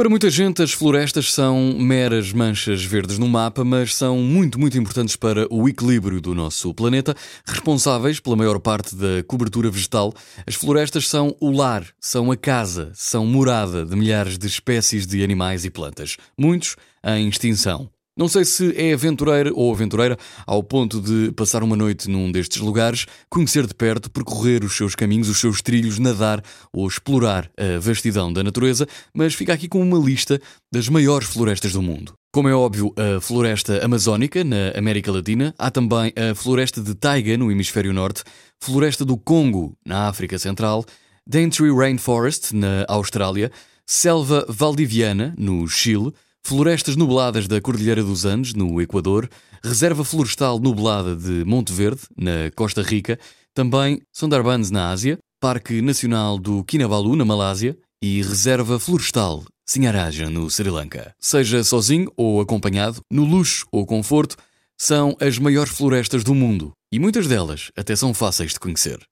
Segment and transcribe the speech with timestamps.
[0.00, 4.78] Para muita gente, as florestas são meras manchas verdes no mapa, mas são muito, muito
[4.78, 7.14] importantes para o equilíbrio do nosso planeta.
[7.44, 10.14] Responsáveis pela maior parte da cobertura vegetal,
[10.46, 15.22] as florestas são o lar, são a casa, são morada de milhares de espécies de
[15.22, 17.90] animais e plantas, muitos em extinção.
[18.20, 20.14] Não sei se é aventureira ou aventureira
[20.46, 24.94] ao ponto de passar uma noite num destes lugares, conhecer de perto, percorrer os seus
[24.94, 29.80] caminhos, os seus trilhos, nadar ou explorar a vastidão da natureza, mas fica aqui com
[29.80, 30.38] uma lista
[30.70, 32.12] das maiores florestas do mundo.
[32.30, 37.38] Como é óbvio, a floresta amazónica, na América Latina, há também a floresta de taiga,
[37.38, 38.22] no hemisfério norte,
[38.62, 40.84] floresta do Congo, na África Central,
[41.26, 43.50] Daintree Rainforest, na Austrália,
[43.86, 46.12] selva valdiviana, no Chile,
[46.44, 49.28] florestas nubladas da Cordilheira dos Andes, no Equador,
[49.62, 53.18] reserva florestal nublada de Monte Verde, na Costa Rica,
[53.54, 60.50] também Sundarbans na Ásia, Parque Nacional do Kinabalu, na Malásia, e Reserva Florestal Sinharaja, no
[60.50, 61.14] Sri Lanka.
[61.20, 64.36] Seja sozinho ou acompanhado, no luxo ou conforto,
[64.76, 66.72] são as maiores florestas do mundo.
[66.92, 69.06] E muitas delas até são fáceis de conhecer.